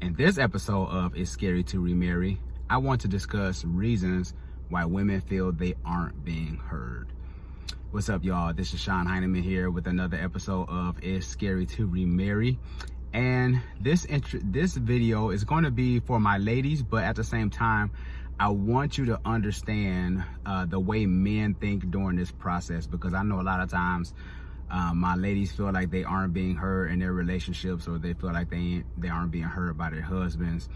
[0.00, 4.32] In this episode of It's Scary to Remarry, I want to discuss reasons
[4.70, 7.08] why women feel they aren't being heard.
[7.90, 8.54] What's up, y'all?
[8.54, 12.58] This is Sean Heineman here with another episode of It's Scary to Remarry.
[13.12, 14.06] And this
[14.42, 17.90] this video is going to be for my ladies, but at the same time,
[18.38, 23.22] I want you to understand uh, the way men think during this process because I
[23.22, 24.14] know a lot of times
[24.70, 28.32] um, my ladies feel like they aren't being heard in their relationships or they feel
[28.32, 30.68] like they they aren't being heard by their husbands.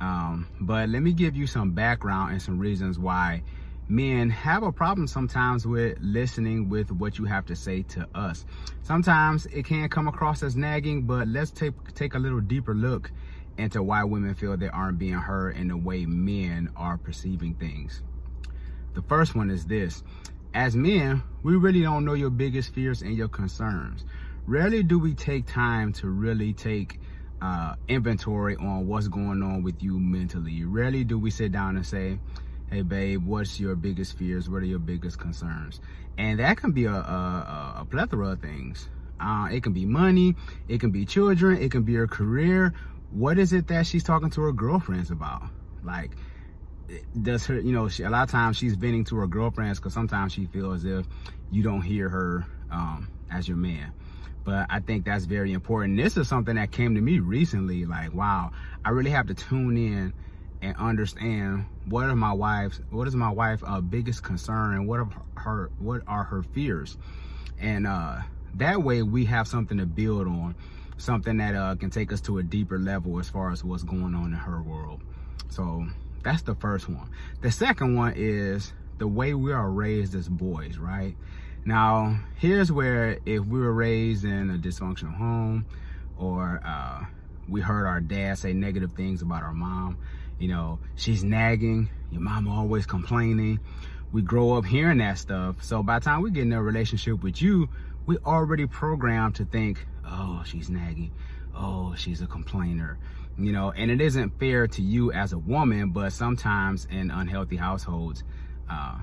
[0.00, 3.42] Um, but let me give you some background and some reasons why
[3.88, 8.44] men have a problem sometimes with listening with what you have to say to us.
[8.82, 13.10] Sometimes it can come across as nagging but let's take take a little deeper look
[13.56, 18.02] into why women feel they aren't being heard in the way men are perceiving things.
[18.94, 20.02] The first one is this
[20.54, 24.04] as men, we really don't know your biggest fears and your concerns.
[24.46, 27.00] Rarely do we take time to really take
[27.40, 30.64] uh, inventory on what's going on with you mentally.
[30.64, 32.18] Rarely do we sit down and say,
[32.70, 34.48] hey babe, what's your biggest fears?
[34.48, 35.80] What are your biggest concerns?
[36.16, 38.88] And that can be a, a, a plethora of things.
[39.20, 40.34] Uh, it can be money,
[40.68, 42.72] it can be children, it can be her career.
[43.10, 45.42] What is it that she's talking to her girlfriends about?
[45.82, 46.12] Like,
[47.20, 49.94] does her, you know, she, a lot of times she's venting to her girlfriends because
[49.94, 51.06] sometimes she feels as if
[51.50, 53.92] you don't hear her um, as your man.
[54.44, 55.96] But I think that's very important.
[55.98, 57.84] This is something that came to me recently.
[57.84, 58.52] Like, wow,
[58.84, 60.14] I really have to tune in
[60.62, 65.00] and understand what are my wife's, what is my wife's uh, biggest concern and what
[65.00, 66.96] are her, what are her fears,
[67.60, 68.18] and uh,
[68.54, 70.54] that way we have something to build on,
[70.96, 74.14] something that uh, can take us to a deeper level as far as what's going
[74.14, 75.00] on in her world.
[75.50, 75.86] So
[76.28, 77.10] that's the first one.
[77.40, 81.16] The second one is the way we are raised as boys, right?
[81.64, 85.64] Now, here's where if we were raised in a dysfunctional home
[86.18, 87.06] or uh,
[87.48, 89.96] we heard our dad say negative things about our mom,
[90.38, 93.58] you know, she's nagging, your mom always complaining.
[94.12, 95.62] We grow up hearing that stuff.
[95.62, 97.70] So by the time we get in a relationship with you,
[98.04, 101.10] we already programmed to think, oh, she's nagging.
[101.54, 102.98] Oh, she's a complainer
[103.38, 107.56] you know, and it isn't fair to you as a woman, but sometimes in unhealthy
[107.56, 108.24] households,
[108.68, 108.98] uh,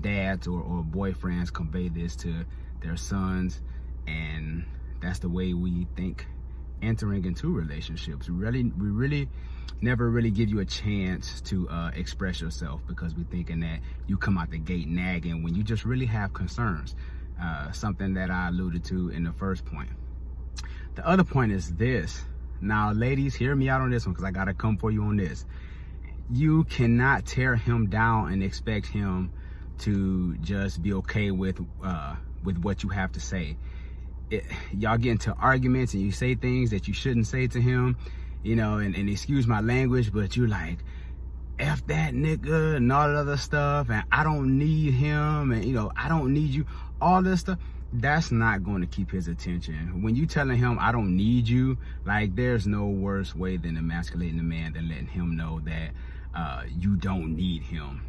[0.00, 2.44] dads or, or boyfriends convey this to
[2.80, 3.60] their sons,
[4.06, 4.64] and
[5.00, 6.26] that's the way we think
[6.80, 8.28] entering into relationships.
[8.28, 9.28] We really, we really
[9.80, 14.16] never really give you a chance to uh, express yourself because we're thinking that you
[14.16, 16.94] come out the gate nagging when you just really have concerns.
[17.40, 19.88] Uh, something that I alluded to in the first point.
[20.94, 22.24] The other point is this
[22.62, 25.02] now, ladies, hear me out on this one because I got to come for you
[25.02, 25.44] on this.
[26.30, 29.32] You cannot tear him down and expect him
[29.80, 32.14] to just be okay with uh,
[32.44, 33.56] with what you have to say.
[34.30, 37.96] It, y'all get into arguments and you say things that you shouldn't say to him,
[38.44, 40.78] you know, and, and excuse my language, but you're like,
[41.58, 45.72] F that nigga and all that other stuff, and I don't need him, and you
[45.72, 46.66] know, I don't need you,
[47.00, 47.58] all this stuff
[47.92, 50.02] that's not going to keep his attention.
[50.02, 54.38] When you telling him, I don't need you, like there's no worse way than emasculating
[54.38, 55.90] a man than letting him know that
[56.34, 58.02] uh, you don't need him.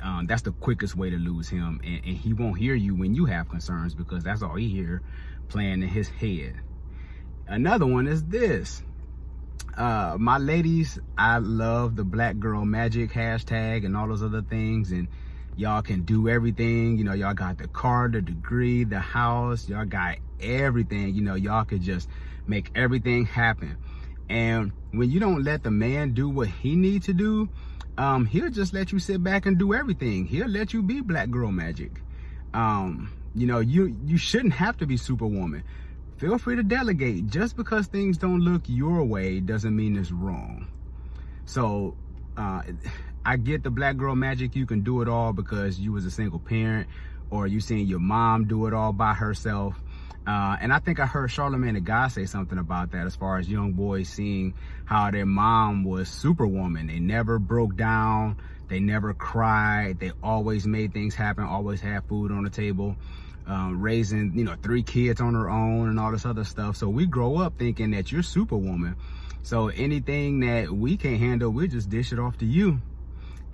[0.00, 1.80] Um, that's the quickest way to lose him.
[1.84, 5.02] And, and, he won't hear you when you have concerns because that's all he hear
[5.48, 6.60] playing in his head.
[7.48, 8.82] Another one is this.
[9.78, 14.90] Uh, my ladies, I love the black girl magic hashtag and all those other things.
[14.90, 15.06] And
[15.56, 16.98] y'all can do everything.
[16.98, 21.14] You know y'all got the car the degree the house y'all got everything.
[21.14, 22.08] You know y'all could just
[22.48, 23.76] make everything happen.
[24.28, 27.48] And when you don't let the man do what he needs to do
[27.98, 30.24] um, he'll just let you sit back and do everything.
[30.24, 32.00] He'll let you be black girl magic.
[32.54, 35.62] Um, you know you you shouldn't have to be superwoman
[36.18, 40.66] feel free to delegate just because things don't look your way doesn't mean it's wrong
[41.44, 41.96] so
[42.36, 42.62] uh,
[43.24, 44.56] I get the black girl magic.
[44.56, 46.88] You can do it all because you was a single parent
[47.30, 49.78] or you seen your mom do it all by herself.
[50.26, 53.38] Uh, and I think I heard Charlamagne the God say something about that as far
[53.38, 54.54] as young boys seeing
[54.84, 56.86] how their mom was superwoman.
[56.86, 58.36] They never broke down.
[58.68, 59.98] They never cried.
[59.98, 62.96] They always made things happen, always had food on the table,
[63.46, 66.76] um, raising, you know, three kids on her own and all this other stuff.
[66.76, 68.96] So we grow up thinking that you're superwoman.
[69.42, 72.80] So anything that we can't handle, we just dish it off to you.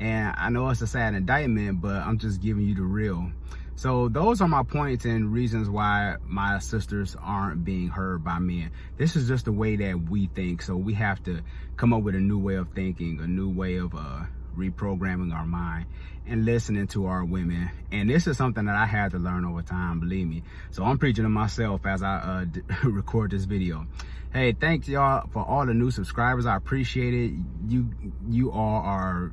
[0.00, 3.30] And I know it's a sad indictment, but I'm just giving you the real.
[3.76, 8.70] So those are my points and reasons why my sisters aren't being heard by men.
[8.96, 10.62] This is just the way that we think.
[10.62, 11.40] So we have to
[11.76, 14.24] come up with a new way of thinking, a new way of uh,
[14.56, 15.86] reprogramming our mind
[16.26, 17.70] and listening to our women.
[17.92, 20.42] And this is something that I had to learn over time, believe me.
[20.70, 22.44] So I'm preaching to myself as I uh,
[22.88, 23.86] record this video.
[24.32, 26.46] Hey, thanks y'all for all the new subscribers.
[26.46, 27.32] I appreciate it.
[27.68, 27.90] You,
[28.28, 29.32] you all are,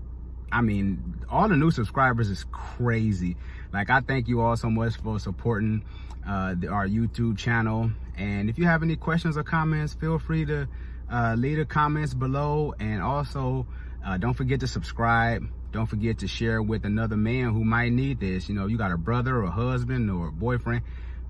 [0.51, 3.37] I mean, all the new subscribers is crazy.
[3.73, 5.83] Like, I thank you all so much for supporting
[6.27, 7.91] uh, our YouTube channel.
[8.17, 10.67] And if you have any questions or comments, feel free to
[11.11, 12.75] uh, leave the comments below.
[12.79, 13.65] And also,
[14.05, 15.43] uh, don't forget to subscribe.
[15.71, 18.49] Don't forget to share with another man who might need this.
[18.49, 20.81] You know, you got a brother or a husband or a boyfriend.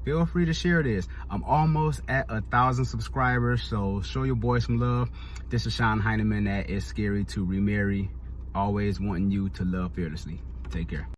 [0.04, 1.08] Feel free to share this.
[1.30, 5.12] I'm almost at a thousand subscribers, so show your boy some love.
[5.50, 8.10] This is Sean Heineman at It's Scary to Remarry.
[8.56, 10.42] Always wanting you to love fearlessly.
[10.72, 11.08] Take care.